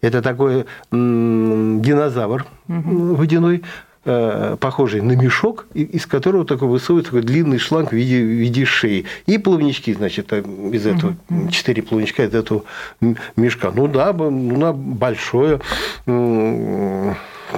Это 0.00 0.22
такой 0.22 0.64
м- 0.90 1.82
динозавр 1.82 2.46
угу. 2.68 3.14
водяной, 3.14 3.62
Э, 4.06 4.58
похожий 4.60 5.00
на 5.00 5.12
мешок, 5.12 5.66
из 5.72 6.04
которого 6.04 6.44
такой 6.44 6.68
высовывается 6.68 7.10
такой 7.10 7.22
длинный 7.22 7.56
шланг 7.56 7.88
в 7.88 7.94
виде, 7.94 8.20
в 8.20 8.26
виде 8.26 8.66
шеи. 8.66 9.06
И 9.24 9.38
плавнички, 9.38 9.94
значит, 9.94 10.30
из 10.30 10.86
этого, 10.86 11.16
четыре 11.50 11.82
плавничка 11.82 12.24
из 12.24 12.34
этого 12.34 12.64
мешка. 13.34 13.72
Ну 13.74 13.88
да, 13.88 14.12
ну, 14.12 14.58
да 14.58 14.74
большое, 14.74 15.60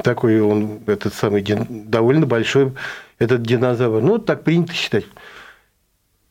такой 0.04 0.40
он, 0.40 0.78
этот 0.86 1.14
самый, 1.14 1.42
довольно 1.42 2.26
большой 2.26 2.74
этот 3.18 3.42
динозавр. 3.42 4.00
Ну, 4.00 4.18
так 4.18 4.44
принято 4.44 4.72
считать. 4.72 5.04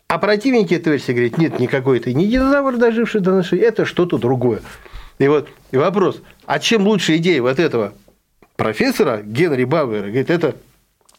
А 0.08 0.18
противники 0.18 0.76
этой 0.76 0.94
версии 0.94 1.12
говорят, 1.12 1.38
нет, 1.38 1.60
никакой 1.60 1.98
это 1.98 2.14
не 2.14 2.28
динозавр, 2.28 2.78
доживший 2.78 3.20
до 3.20 3.32
нашей, 3.32 3.60
это 3.60 3.84
что-то 3.84 4.18
другое. 4.18 4.62
И 5.20 5.28
вот 5.28 5.50
и 5.72 5.78
вопрос, 5.78 6.22
а 6.46 6.60
чем 6.60 6.88
лучше 6.88 7.18
идея 7.18 7.42
вот 7.42 7.60
этого 7.60 7.94
профессора 8.56 9.22
Генри 9.22 9.64
Бауэра, 9.64 10.08
говорит, 10.08 10.30
это 10.30 10.56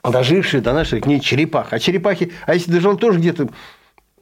дожившие 0.02 0.60
до 0.60 0.72
наших 0.72 1.02
дней 1.02 1.20
черепах. 1.20 1.72
А 1.72 1.78
черепахи, 1.78 2.32
а 2.46 2.54
если 2.54 2.70
дожил 2.70 2.96
тоже 2.96 3.18
где-то 3.18 3.48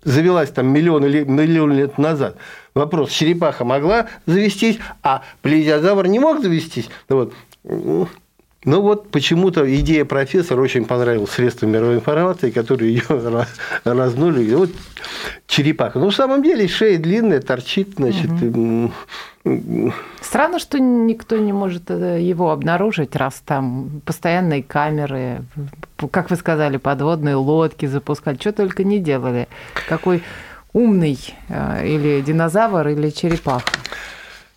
завелась 0.02 0.50
там 0.50 0.66
миллион 0.68 1.04
или 1.04 1.24
миллион 1.24 1.72
лет 1.72 1.98
назад. 1.98 2.36
Вопрос, 2.74 3.10
черепаха 3.10 3.64
могла 3.64 4.08
завестись, 4.26 4.78
а 5.02 5.22
плезиозавр 5.42 6.06
не 6.06 6.18
мог 6.18 6.42
завестись. 6.42 6.88
Ну 7.08 7.30
вот. 7.64 8.10
Ну 8.64 8.80
вот 8.80 9.10
почему-то 9.10 9.62
идея 9.80 10.04
профессора 10.04 10.60
очень 10.60 10.86
понравилась 10.86 11.30
средствам 11.30 11.70
мировой 11.70 11.96
информации, 11.96 12.50
которые 12.50 12.94
ее 12.94 13.02
разнули. 13.84 14.54
Вот 14.54 14.70
черепаха. 15.46 15.98
Ну, 15.98 16.10
в 16.10 16.14
самом 16.14 16.42
деле, 16.42 16.66
шея 16.66 16.98
длинная, 16.98 17.40
торчит, 17.40 17.94
значит. 17.96 18.30
Угу. 18.30 19.92
Странно, 20.22 20.58
что 20.58 20.78
никто 20.78 21.36
не 21.36 21.52
может 21.52 21.90
э, 21.90 22.22
его 22.22 22.50
обнаружить, 22.50 23.14
раз 23.14 23.42
там 23.44 24.00
постоянные 24.06 24.62
камеры, 24.62 25.42
как 26.10 26.30
вы 26.30 26.36
сказали, 26.36 26.78
подводные 26.78 27.34
лодки 27.34 27.84
запускали, 27.84 28.38
что 28.40 28.52
только 28.52 28.84
не 28.84 29.00
делали. 29.00 29.48
Какой 29.86 30.22
умный 30.72 31.18
э, 31.50 31.86
или 31.86 32.22
динозавр, 32.22 32.88
или 32.88 33.10
черепаха. 33.10 33.70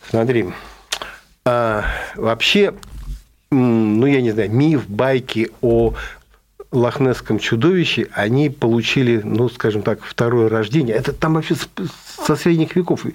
Смотри, 0.10 0.48
а, 1.44 1.84
вообще 2.16 2.74
ну, 3.52 4.06
я 4.06 4.22
не 4.22 4.32
знаю, 4.32 4.52
миф, 4.52 4.88
байки 4.88 5.52
о 5.62 5.94
лохнесском 6.72 7.40
чудовище, 7.40 8.08
они 8.12 8.50
получили, 8.50 9.22
ну, 9.24 9.50
скажем 9.50 9.84
так, 9.84 10.02
второе 10.04 10.50
рождение. 10.50 10.96
Это 10.96 11.14
там 11.14 11.36
вообще 11.36 11.56
со 12.26 12.36
средних 12.36 12.76
веков 12.76 13.06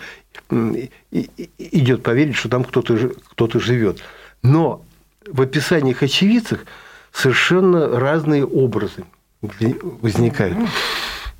идет 1.10 2.02
поверить, 2.02 2.36
что 2.36 2.48
там 2.48 2.64
кто-то 2.64 3.12
кто 3.28 3.48
живет. 3.58 3.98
Но 4.42 4.82
в 5.26 5.40
описаниях 5.42 6.02
очевидцев 6.02 6.64
совершенно 7.12 8.00
разные 8.00 8.46
образы 8.46 9.04
возникают. 9.40 10.56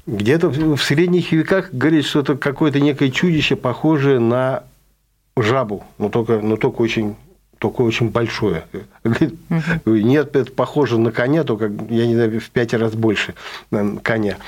Где-то 0.07 0.49
в 0.49 0.83
средних 0.83 1.33
веках 1.33 1.73
говорит, 1.73 2.05
что 2.05 2.21
это 2.21 2.37
какое-то 2.37 2.81
некое 2.81 3.11
чудище, 3.11 3.55
похожее 3.57 4.19
на 4.19 4.65
жабу, 5.37 5.85
но 5.99 6.09
только, 6.09 6.41
но 6.41 6.57
только 6.57 6.83
очень 6.83 7.17
только 7.63 7.81
очень 7.83 8.11
большое. 8.11 8.65
Нет, 9.85 10.35
это 10.35 10.51
похоже 10.51 10.99
на 10.99 11.13
коня, 11.13 11.45
только, 11.45 11.71
я 11.89 12.09
не 12.09 12.15
знаю, 12.15 12.41
в 12.41 12.51
пять 12.51 12.75
раз 12.75 12.95
больше 12.95 13.35
коня. 14.03 14.39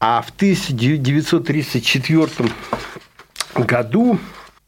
А 0.00 0.22
в 0.22 0.30
1934 0.30 2.48
году 3.56 4.18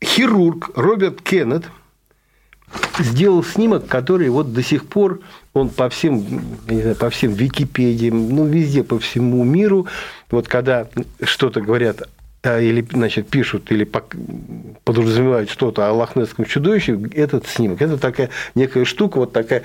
хирург 0.05 0.73
Роберт 0.77 1.23
Кеннет 1.23 1.65
сделал 2.99 3.43
снимок, 3.43 3.87
который 3.87 4.29
вот 4.29 4.53
до 4.53 4.63
сих 4.63 4.87
пор 4.87 5.21
он 5.55 5.71
по 5.71 5.89
всем, 5.89 6.43
я 6.69 6.75
не 6.75 6.83
знаю, 6.83 6.97
по 6.97 7.09
всем 7.09 7.33
Википедиям, 7.33 8.37
ну, 8.37 8.45
везде, 8.45 8.85
по 8.85 8.99
всему 8.99 9.45
миру, 9.45 9.87
вот 10.31 10.47
когда 10.47 10.89
что-то 11.23 11.63
говорят 11.63 12.03
или 12.45 12.85
значит, 12.93 13.29
пишут 13.29 13.71
или 13.71 13.85
подразумевают 13.85 15.49
что-то 15.49 15.89
о 15.89 15.93
лохнесском 15.93 16.45
чудовище, 16.45 16.99
этот 17.15 17.47
снимок. 17.47 17.81
Это 17.81 17.99
такая 17.99 18.31
некая 18.55 18.85
штука, 18.85 19.19
вот 19.19 19.33
такая, 19.33 19.63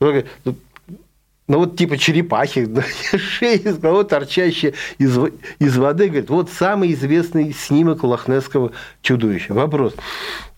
ну, 0.00 1.58
вот 1.58 1.76
типа 1.76 1.98
черепахи, 1.98 2.68
шея 3.16 3.58
из 3.58 3.78
головы, 3.78 4.04
торчащая 4.04 4.74
из, 4.98 5.18
из 5.58 5.76
воды. 5.76 6.08
Говорит, 6.08 6.30
вот 6.30 6.50
самый 6.50 6.92
известный 6.92 7.52
снимок 7.52 8.04
лохнесского 8.04 8.72
чудовища. 9.02 9.52
Вопрос. 9.52 9.94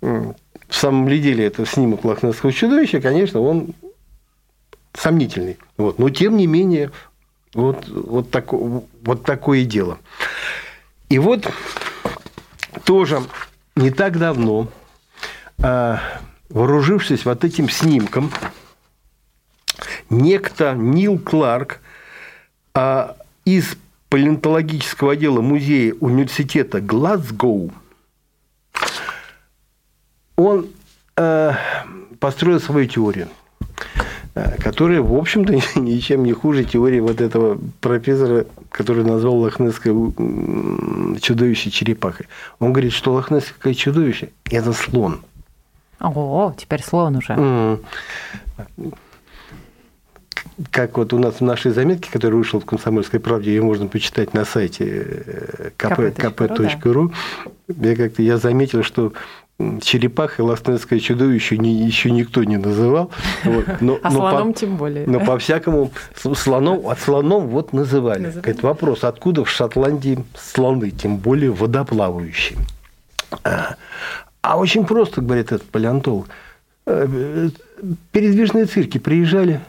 В 0.01 0.35
самом 0.69 1.09
ли 1.09 1.19
деле 1.19 1.47
это 1.47 1.65
снимок 1.67 2.05
лохнесского 2.05 2.53
чудовища, 2.53 3.01
конечно, 3.01 3.41
он 3.41 3.75
сомнительный. 4.93 5.57
Вот. 5.77 5.99
Но 5.99 6.11
тем 6.11 6.37
не 6.37 6.47
менее, 6.47 6.91
вот, 7.55 7.89
вот, 7.89 8.31
так, 8.31 8.53
вот 8.53 9.25
такое 9.25 9.65
дело. 9.65 9.99
И 11.15 11.19
вот 11.21 11.49
тоже 12.83 13.23
не 13.77 13.93
так 13.93 14.19
давно, 14.19 14.67
а, 15.63 16.01
вооружившись 16.49 17.25
вот 17.25 17.45
этим 17.45 17.71
снимком, 17.71 18.33
некто 20.11 20.75
Нил 20.75 21.21
Кларк 21.21 21.79
а, 22.75 23.17
из 23.45 23.77
палеонтологического 24.09 25.13
отдела 25.13 25.41
музея 25.41 25.95
университета 26.01 26.81
Глазгоу, 26.81 27.71
он 30.35 30.67
э, 31.17 31.53
построил 32.19 32.59
свою 32.59 32.89
теорию, 32.89 33.29
которая, 34.35 35.01
в 35.01 35.15
общем-то, 35.15 35.53
ничем 35.81 36.25
не 36.25 36.33
хуже 36.33 36.65
теории 36.65 37.01
вот 37.01 37.21
этого 37.21 37.59
профессора, 37.81 38.47
который 38.71 39.05
назвал 39.05 39.37
лохнесское 39.37 39.95
чудовище 41.21 41.71
черепахой. 41.71 42.27
Он 42.59 42.73
говорит, 42.73 42.93
что 42.93 43.13
лохнесское 43.13 43.75
чудовище– 43.75 44.31
это 44.51 44.73
слон. 44.73 45.21
О, 46.01 46.53
теперь 46.57 46.83
слон 46.83 47.17
уже 47.17 47.79
как 50.71 50.99
вот 50.99 51.13
у 51.13 51.19
нас 51.19 51.37
в 51.37 51.41
нашей 51.41 51.73
заметке, 51.73 52.11
которая 52.11 52.39
вышла 52.39 52.61
в 52.61 52.65
«Комсомольской 52.65 53.19
правде», 53.19 53.51
ее 53.51 53.63
можно 53.63 53.87
почитать 53.87 54.35
на 54.35 54.45
сайте 54.45 55.73
kp.ru, 55.77 57.13
да. 57.69 57.89
я 57.89 57.97
как-то 57.97 58.23
я 58.23 58.39
заметил, 58.39 58.83
что 58.83 59.13
черепах 59.83 60.41
и 60.41 60.43
лохнесское 60.43 60.99
чудовище 60.99 61.57
еще 61.57 62.11
никто 62.11 62.43
не 62.43 62.57
называл. 62.57 63.11
Вот. 63.45 63.67
Но, 63.81 63.99
а 64.03 64.11
но 64.11 64.17
слоном 64.17 64.53
по, 64.53 64.59
тем 64.59 64.77
более. 64.77 65.07
Но 65.07 65.21
по-всякому 65.21 65.93
слоном, 66.17 66.87
от 66.89 66.99
слоном 66.99 67.47
вот 67.49 67.73
называли. 67.73 68.27
Называли. 68.27 68.61
вопрос, 68.63 69.05
откуда 69.05 69.45
в 69.45 69.51
Шотландии 69.51 70.25
слоны, 70.37 70.91
тем 70.91 71.19
более 71.19 71.53
водоплавающие? 71.53 72.59
А, 73.45 73.77
а 74.43 74.59
очень 74.59 74.85
просто, 74.85 75.21
говорит 75.21 75.53
этот 75.53 75.69
палеонтолог. 75.71 76.27
Э, 76.87 77.49
передвижные 78.13 78.67
цирки 78.67 78.99
приезжали, 78.99 79.61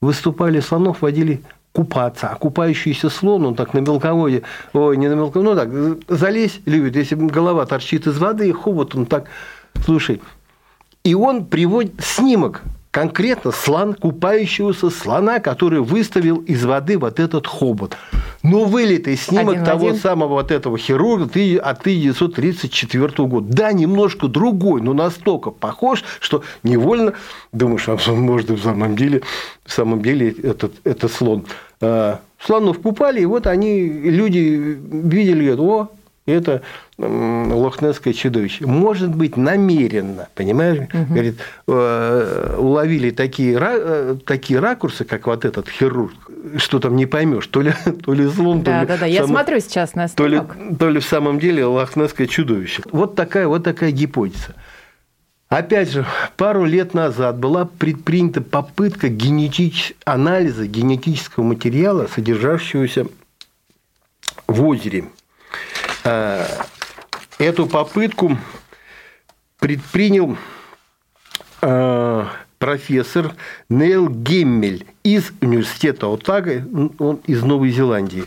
выступали 0.00 0.60
слонов, 0.60 1.02
водили 1.02 1.42
купаться. 1.72 2.28
А 2.28 2.36
купающийся 2.36 3.10
слон, 3.10 3.46
он 3.46 3.54
так 3.54 3.74
на 3.74 3.78
мелководье, 3.78 4.42
ой, 4.72 4.96
не 4.96 5.08
на 5.08 5.14
мелководье, 5.14 5.50
ну 5.50 5.56
так, 5.56 6.18
залезть 6.18 6.62
любит. 6.66 6.96
Если 6.96 7.14
голова 7.14 7.66
торчит 7.66 8.06
из 8.06 8.18
воды, 8.18 8.48
и 8.48 8.52
хобот 8.52 8.94
он 8.94 9.06
так, 9.06 9.26
слушай. 9.84 10.20
И 11.04 11.14
он 11.14 11.46
приводит 11.46 11.94
снимок 12.00 12.62
конкретно 12.90 13.52
слон, 13.52 13.94
купающегося 13.94 14.90
слона, 14.90 15.38
который 15.38 15.80
выставил 15.80 16.38
из 16.38 16.64
воды 16.64 16.98
вот 16.98 17.20
этот 17.20 17.46
хобот. 17.46 17.96
Но 18.42 18.64
вылитый 18.64 19.16
снимок 19.16 19.54
один 19.54 19.64
того 19.64 19.88
один. 19.88 20.00
самого 20.00 20.34
вот 20.34 20.50
этого 20.50 20.78
хирурга 20.78 21.24
от 21.24 21.80
1934 21.80 23.28
года. 23.28 23.46
Да, 23.52 23.72
немножко 23.72 24.28
другой, 24.28 24.80
но 24.80 24.92
настолько 24.92 25.50
похож, 25.50 26.02
что 26.20 26.42
невольно 26.62 27.14
думаешь, 27.52 27.88
а 27.88 27.96
может 28.12 28.50
в 28.50 28.62
самом 28.62 28.96
деле, 28.96 29.22
в 29.64 29.72
самом 29.72 30.02
деле 30.02 30.30
этот, 30.30 30.72
это 30.84 31.08
слон. 31.08 31.44
А, 31.80 32.20
слонов 32.40 32.80
купали, 32.80 33.20
и 33.20 33.26
вот 33.26 33.46
они, 33.46 33.88
люди 33.88 34.38
видели, 34.90 35.54
о, 35.56 35.88
это 36.30 36.62
лохнесское 36.98 38.12
чудовище. 38.12 38.66
Может 38.66 39.14
быть, 39.14 39.36
намеренно, 39.36 40.28
понимаешь? 40.34 40.88
Угу. 40.92 41.04
Говорит, 41.08 41.38
э, 41.66 42.56
уловили 42.58 43.10
такие, 43.10 43.58
э, 43.60 44.16
такие 44.26 44.60
ракурсы, 44.60 45.04
как 45.04 45.26
вот 45.26 45.44
этот 45.44 45.68
хирург, 45.68 46.12
что 46.56 46.78
там 46.78 46.96
не 46.96 47.06
поймешь, 47.06 47.46
то 47.46 47.62
ли, 47.62 47.72
то 48.04 48.12
ли 48.12 48.28
слон, 48.28 48.62
да, 48.62 48.80
то 48.80 48.80
ли... 48.80 48.86
Да, 48.86 48.96
да, 48.98 49.06
я 49.06 49.26
смотрю 49.26 49.60
сейчас 49.60 49.94
на 49.94 50.08
снимок. 50.08 50.16
То 50.16 50.26
ли, 50.26 50.76
то 50.76 50.90
ли 50.90 51.00
в 51.00 51.06
самом 51.06 51.38
деле 51.38 51.64
лохнесское 51.64 52.26
чудовище. 52.26 52.82
Вот 52.92 53.14
такая, 53.14 53.48
вот 53.48 53.64
такая 53.64 53.92
гипотеза. 53.92 54.54
Опять 55.48 55.90
же, 55.90 56.06
пару 56.36 56.64
лет 56.64 56.94
назад 56.94 57.38
была 57.38 57.64
предпринята 57.64 58.40
попытка 58.40 59.08
генетич... 59.08 59.94
анализа 60.04 60.66
генетического 60.66 61.42
материала, 61.42 62.06
содержащегося 62.06 63.06
в 64.46 64.64
озере 64.64 65.06
эту 66.04 67.66
попытку 67.66 68.38
предпринял 69.58 70.36
э, 71.62 72.24
профессор 72.58 73.34
Нейл 73.68 74.08
Геммель 74.08 74.86
из 75.02 75.32
университета 75.40 76.12
Отага, 76.12 76.64
он 76.98 77.20
из 77.26 77.42
Новой 77.42 77.70
Зеландии. 77.70 78.24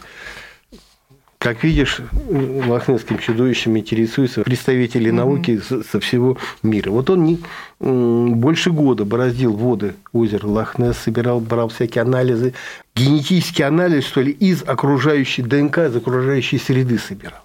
Как 1.38 1.62
видишь, 1.66 2.00
лохнесским 2.30 3.20
чудовищем 3.20 3.78
интересуются 3.78 4.44
представители 4.44 5.10
науки 5.10 5.60
со 5.60 6.00
всего 6.00 6.38
мира. 6.62 6.90
Вот 6.90 7.10
он 7.10 7.26
не, 7.26 7.40
больше 7.82 8.72
года 8.72 9.04
бороздил 9.04 9.54
воды 9.54 9.96
озера 10.14 10.48
Лохнес, 10.48 10.98
собирал, 10.98 11.42
брал 11.42 11.68
всякие 11.68 12.04
анализы, 12.04 12.54
генетический 12.96 13.66
анализ, 13.66 14.06
что 14.06 14.22
ли, 14.22 14.32
из 14.32 14.64
окружающей 14.64 15.42
ДНК, 15.42 15.80
из 15.80 15.96
окружающей 15.98 16.60
среды 16.60 16.98
собирал. 16.98 17.43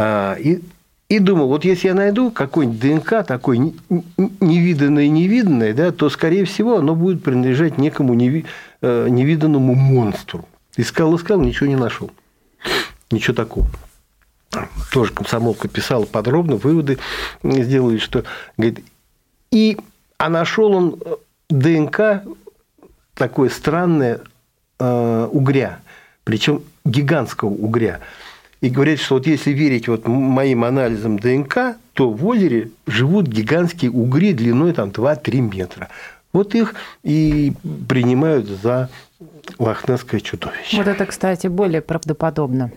А, 0.00 0.34
и, 0.34 0.60
и 1.08 1.18
думал, 1.18 1.48
вот 1.48 1.64
если 1.64 1.88
я 1.88 1.94
найду 1.94 2.30
какой-нибудь 2.30 2.78
ДНК 2.78 3.26
такой 3.26 3.58
невиданное 3.58 5.08
невиданное, 5.08 5.74
да, 5.74 5.90
то, 5.90 6.08
скорее 6.08 6.44
всего, 6.44 6.76
оно 6.76 6.94
будет 6.94 7.24
принадлежать 7.24 7.78
некому 7.78 8.14
неви, 8.14 8.46
э, 8.80 9.08
невиданному 9.08 9.74
монстру. 9.74 10.48
Искал, 10.76 11.16
искал, 11.16 11.40
ничего 11.40 11.66
не 11.66 11.74
нашел. 11.74 12.12
Ничего 13.10 13.34
такого. 13.34 13.66
Тоже 14.92 15.12
комсомолка 15.12 15.66
писала 15.66 16.04
подробно, 16.04 16.54
выводы 16.54 16.98
сделали, 17.42 17.98
что 17.98 18.22
говорит, 18.56 18.84
и 19.50 19.78
а 20.16 20.28
нашел 20.28 20.72
он 20.72 21.00
э, 21.04 21.16
ДНК 21.50 22.22
такое 23.14 23.50
странное 23.50 24.20
э, 24.78 25.28
угря, 25.32 25.80
причем 26.22 26.62
гигантского 26.84 27.48
угря 27.48 27.98
и 28.60 28.70
говорят, 28.70 28.98
что 28.98 29.14
вот 29.14 29.26
если 29.26 29.52
верить 29.52 29.88
вот 29.88 30.06
моим 30.06 30.64
анализам 30.64 31.18
ДНК, 31.18 31.76
то 31.94 32.10
в 32.10 32.26
озере 32.26 32.70
живут 32.86 33.26
гигантские 33.26 33.90
угри 33.90 34.32
длиной 34.32 34.72
там 34.72 34.90
2-3 34.90 35.40
метра. 35.40 35.88
Вот 36.32 36.54
их 36.54 36.74
и 37.02 37.52
принимают 37.88 38.48
за 38.48 38.88
лохнесское 39.58 40.20
чудовище. 40.20 40.76
Вот 40.76 40.86
это, 40.86 41.06
кстати, 41.06 41.46
более 41.46 41.80
правдоподобно. 41.80 42.70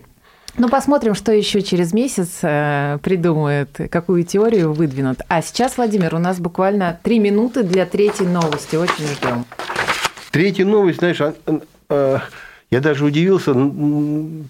Ну, 0.57 0.69
посмотрим, 0.69 1.15
что 1.15 1.31
еще 1.31 1.61
через 1.61 1.93
месяц 1.93 2.39
э, 2.41 2.97
придумают, 3.01 3.69
какую 3.89 4.23
теорию 4.23 4.73
выдвинут. 4.73 5.19
А 5.29 5.41
сейчас, 5.41 5.77
Владимир, 5.77 6.13
у 6.13 6.19
нас 6.19 6.39
буквально 6.39 6.99
три 7.03 7.19
минуты 7.19 7.63
для 7.63 7.85
третьей 7.85 8.27
новости. 8.27 8.75
Очень 8.75 9.07
ждем. 9.07 9.45
Третья 10.31 10.65
новость, 10.65 10.99
знаешь, 10.99 11.21
а, 11.21 11.33
а, 11.89 12.21
я 12.71 12.79
даже 12.79 13.03
удивился 13.03 13.53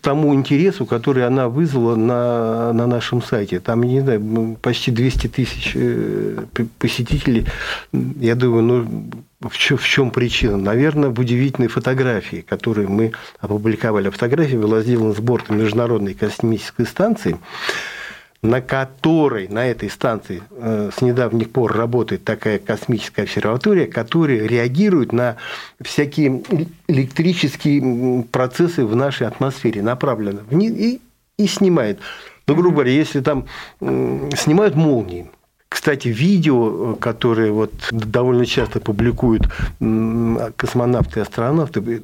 тому 0.01 0.35
интересу, 0.35 0.85
который 0.85 1.25
она 1.25 1.49
вызвала 1.49 1.95
на, 1.95 2.71
на 2.71 2.85
нашем 2.85 3.23
сайте. 3.23 3.59
Там, 3.59 3.81
не 3.81 3.99
знаю, 3.99 4.57
почти 4.61 4.91
200 4.91 5.27
тысяч 5.27 5.71
э, 5.73 6.45
посетителей. 6.77 7.47
Я 7.91 8.35
думаю, 8.35 8.61
ну, 8.61 9.49
в 9.49 9.57
чем, 9.57 9.77
в 9.77 9.87
чем 9.87 10.11
причина? 10.11 10.55
Наверное, 10.55 11.09
в 11.09 11.19
удивительной 11.19 11.67
фотографии, 11.67 12.45
которую 12.47 12.91
мы 12.91 13.13
опубликовали. 13.39 14.11
Фотография 14.11 14.57
была 14.57 14.81
сделана 14.81 15.13
с 15.13 15.19
борта 15.19 15.53
Международной 15.53 16.13
космической 16.13 16.85
станции 16.85 17.37
на 18.41 18.59
которой, 18.59 19.47
на 19.47 19.67
этой 19.67 19.89
станции 19.89 20.41
э, 20.51 20.89
с 20.95 21.01
недавних 21.01 21.51
пор 21.51 21.73
работает 21.73 22.23
такая 22.23 22.57
космическая 22.57 23.23
обсерватория, 23.23 23.85
которая 23.85 24.47
реагирует 24.47 25.13
на 25.13 25.37
всякие 25.79 26.41
электрические 26.87 28.23
процессы 28.31 28.83
в 28.83 28.95
нашей 28.95 29.27
атмосфере, 29.27 29.83
направленно 29.83 30.41
и, 30.49 30.99
и 31.37 31.47
снимает. 31.47 31.99
Ну, 32.47 32.55
грубо 32.55 32.77
говоря, 32.77 32.91
если 32.91 33.21
там 33.21 33.45
снимают 33.79 34.75
молнии, 34.75 35.29
кстати, 35.69 36.09
видео, 36.09 36.95
которые 36.95 37.51
вот 37.51 37.71
довольно 37.91 38.45
часто 38.45 38.81
публикуют 38.81 39.43
космонавты 40.57 41.19
и 41.19 41.21
астронавты, 41.21 42.01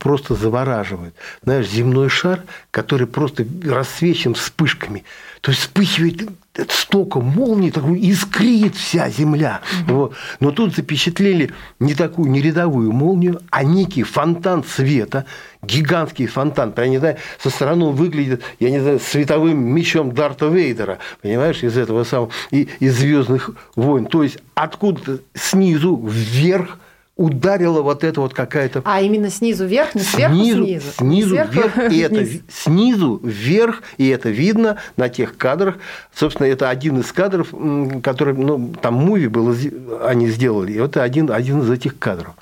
просто 0.00 0.34
завораживает. 0.34 1.12
Знаешь, 1.42 1.68
земной 1.68 2.08
шар, 2.08 2.44
который 2.70 3.06
просто 3.06 3.44
рассвечен 3.64 4.34
вспышками– 4.34 5.04
то 5.42 5.50
есть 5.50 5.62
вспыхивает 5.62 6.30
столько 6.70 7.18
молний, 7.18 7.72
такой 7.72 7.98
искрит 7.98 8.76
вся 8.76 9.10
земля. 9.10 9.60
Угу. 9.88 9.94
Вот. 9.94 10.14
Но 10.38 10.52
тут 10.52 10.74
запечатлели 10.76 11.50
не 11.80 11.94
такую 11.94 12.30
не 12.30 12.40
рядовую 12.40 12.92
молнию, 12.92 13.40
а 13.50 13.64
некий 13.64 14.04
фонтан 14.04 14.62
света, 14.62 15.26
гигантский 15.60 16.26
фонтан. 16.26 16.72
Я 16.76 16.86
не 16.86 16.98
знаю, 16.98 17.16
со 17.42 17.50
стороны 17.50 17.86
он 17.86 17.96
выглядит, 17.96 18.42
я 18.60 18.70
не 18.70 18.78
знаю, 18.78 19.00
световым 19.00 19.58
мечом 19.58 20.12
Дарта 20.12 20.46
Вейдера, 20.46 20.98
понимаешь, 21.22 21.64
из 21.64 21.76
этого 21.76 22.04
самого, 22.04 22.30
и, 22.52 22.68
из 22.78 22.96
Звездных 22.98 23.50
войн. 23.74 24.06
То 24.06 24.22
есть 24.22 24.38
откуда-то 24.54 25.18
снизу 25.34 25.96
вверх 25.96 26.78
ударила 27.22 27.82
вот 27.82 28.02
эта 28.02 28.20
вот 28.20 28.34
какая-то... 28.34 28.82
А 28.84 29.00
именно 29.00 29.30
снизу 29.30 29.64
вверх, 29.64 29.94
не 29.94 30.00
сверху 30.00 30.34
снизу? 30.34 30.64
Снизу, 30.64 30.90
снизу 30.98 31.28
сверху, 31.28 31.52
вверх, 31.52 31.92
и 31.92 31.98
это 31.98 32.26
снизу 32.48 33.20
вверх, 33.22 33.82
и 33.96 34.08
это 34.08 34.28
видно 34.28 34.78
на 34.96 35.08
тех 35.08 35.36
кадрах. 35.36 35.76
Собственно, 36.12 36.48
это 36.48 36.68
один 36.68 36.98
из 36.98 37.12
кадров, 37.12 37.54
который, 38.02 38.34
ну, 38.34 38.74
там 38.82 38.94
муви 38.94 39.28
было, 39.28 39.56
они 40.04 40.28
сделали, 40.28 40.72
и 40.72 40.78
это 40.78 41.04
один, 41.04 41.30
один 41.30 41.60
из 41.62 41.70
этих 41.70 41.96
кадров. 41.96 42.34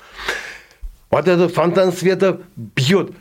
Вот 1.11 1.27
этот 1.27 1.53
фонтан 1.53 1.93
света 1.93 2.41
бьет. 2.55 3.11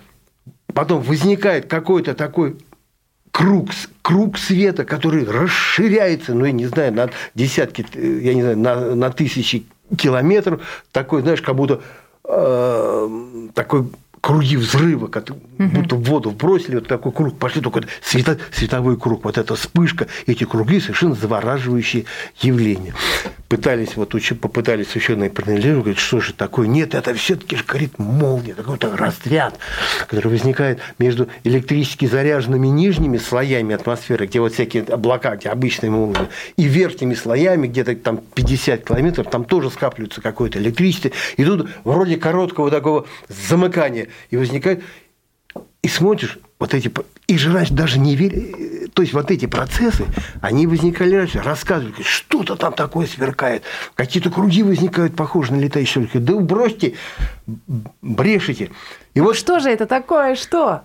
Потом 0.72 1.02
возникает 1.02 1.66
какой-то 1.66 2.14
такой 2.14 2.56
круг, 3.32 3.68
круг 4.00 4.38
света, 4.38 4.84
который 4.84 5.24
расширяется, 5.24 6.32
ну, 6.32 6.46
я 6.46 6.52
не 6.52 6.66
знаю, 6.66 6.94
на 6.94 7.10
десятки, 7.34 7.84
я 7.94 8.32
не 8.32 8.42
знаю, 8.42 8.58
на, 8.58 8.94
на 8.94 9.10
тысячи 9.10 9.66
километров. 9.96 10.62
Такой, 10.92 11.22
знаешь, 11.22 11.42
как 11.42 11.56
будто 11.56 11.80
э, 12.24 13.48
такой 13.54 13.90
круги 14.20 14.56
взрыва, 14.56 15.06
как 15.06 15.28
будто 15.58 15.96
в 15.96 16.02
воду 16.02 16.30
бросили, 16.30 16.76
вот 16.76 16.88
такой 16.88 17.12
круг, 17.12 17.38
пошли 17.38 17.60
только 17.62 17.82
свето, 18.02 18.38
световой 18.52 18.98
круг, 18.98 19.24
вот 19.24 19.38
эта 19.38 19.54
вспышка, 19.54 20.06
эти 20.26 20.44
круги 20.44 20.80
совершенно 20.80 21.14
завораживающие 21.14 22.04
явления. 22.40 22.94
Пытались, 23.50 23.96
вот 23.96 24.14
попытались 24.40 24.94
ученые 24.94 25.28
проанализировать, 25.28 25.82
говорят, 25.82 25.98
что 25.98 26.20
же 26.20 26.32
такое? 26.34 26.68
Нет, 26.68 26.94
это 26.94 27.12
все-таки 27.14 27.56
же 27.56 27.64
горит 27.64 27.98
молния, 27.98 28.54
какой-то 28.54 28.96
разряд, 28.96 29.58
который 30.06 30.28
возникает 30.28 30.78
между 31.00 31.26
электрически 31.42 32.06
заряженными 32.06 32.68
нижними 32.68 33.18
слоями 33.18 33.74
атмосферы, 33.74 34.28
где 34.28 34.38
вот 34.38 34.52
всякие 34.52 34.84
облака, 34.84 35.34
где 35.34 35.48
обычные 35.48 35.90
молнии, 35.90 36.28
и 36.56 36.62
верхними 36.62 37.14
слоями, 37.14 37.66
где-то 37.66 37.96
там 37.96 38.18
50 38.36 38.84
километров, 38.84 39.28
там 39.28 39.44
тоже 39.44 39.70
скапливается 39.70 40.20
какое-то 40.20 40.60
электричество, 40.60 41.10
и 41.36 41.44
тут 41.44 41.68
вроде 41.82 42.18
короткого 42.18 42.70
такого 42.70 43.08
замыкания 43.28 44.06
и 44.30 44.36
возникает, 44.36 44.84
и 45.82 45.88
смотришь, 45.88 46.38
вот 46.58 46.74
эти, 46.74 46.92
и 47.26 47.38
же 47.38 47.52
раньше 47.52 47.72
даже 47.72 47.98
не 47.98 48.14
верили, 48.14 48.88
то 48.92 49.02
есть 49.02 49.14
вот 49.14 49.30
эти 49.30 49.46
процессы, 49.46 50.04
они 50.42 50.66
возникали 50.66 51.14
раньше, 51.16 51.40
рассказывали, 51.40 52.02
что-то 52.02 52.56
там 52.56 52.74
такое 52.74 53.06
сверкает, 53.06 53.62
какие-то 53.94 54.30
круги 54.30 54.62
возникают, 54.62 55.16
похожие 55.16 55.56
на 55.56 55.62
летающие 55.62 56.04
шарики, 56.04 56.18
да 56.18 56.36
бросьте, 56.36 56.94
брешите. 58.02 58.70
И 59.14 59.20
вот 59.20 59.36
что 59.36 59.58
же 59.58 59.70
это 59.70 59.86
такое, 59.86 60.34
что? 60.34 60.82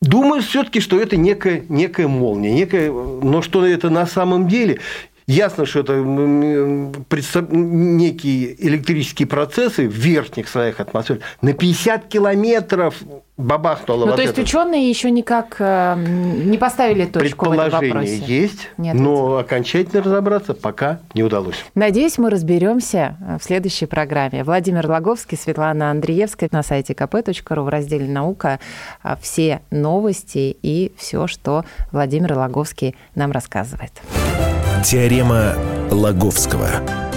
Думаю 0.00 0.40
все-таки, 0.42 0.80
что 0.80 0.98
это 0.98 1.16
некая, 1.16 1.62
некая 1.68 2.08
молния, 2.08 2.52
некая, 2.52 2.90
но 2.90 3.42
что 3.42 3.66
это 3.66 3.90
на 3.90 4.06
самом 4.06 4.48
деле, 4.48 4.80
Ясно, 5.30 5.64
что 5.64 5.80
это 5.80 5.94
некие 7.52 8.66
электрические 8.66 9.28
процессы 9.28 9.88
в 9.88 9.92
верхних 9.92 10.48
слоях 10.48 10.80
атмосферы 10.80 11.20
на 11.40 11.52
50 11.52 12.08
километров 12.08 12.96
бабахнуло. 13.36 14.00
Ну, 14.00 14.06
вот 14.06 14.16
то 14.16 14.22
есть 14.22 14.34
это. 14.34 14.42
ученые 14.42 14.90
еще 14.90 15.08
никак 15.10 15.56
э, 15.60 15.94
не 15.96 16.58
поставили 16.58 17.04
точку 17.06 17.46
в 17.46 17.52
этом 17.52 17.70
вопросе. 17.70 18.16
есть, 18.16 18.70
Нет, 18.76 18.94
но 18.94 19.38
окончательно 19.38 20.02
разобраться 20.02 20.52
пока 20.52 21.00
не 21.14 21.22
удалось. 21.22 21.64
Надеюсь, 21.76 22.18
мы 22.18 22.28
разберемся 22.28 23.16
э, 23.20 23.38
в 23.38 23.44
следующей 23.44 23.86
программе. 23.86 24.42
Владимир 24.42 24.86
Логовский, 24.88 25.38
Светлана 25.38 25.92
Андреевская 25.92 26.48
на 26.52 26.64
сайте 26.64 26.92
kp.ru 26.92 27.62
в 27.62 27.68
разделе 27.68 28.08
«Наука» 28.08 28.58
э, 29.04 29.14
все 29.22 29.62
новости 29.70 30.56
и 30.60 30.92
все, 30.96 31.28
что 31.28 31.64
Владимир 31.92 32.36
Логовский 32.36 32.96
нам 33.14 33.30
рассказывает. 33.30 33.92
Теорема 34.84 35.54
Лаговского. 35.90 37.09